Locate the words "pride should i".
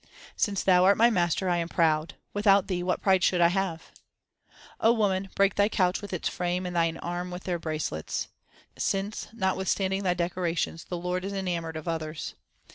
3.03-3.49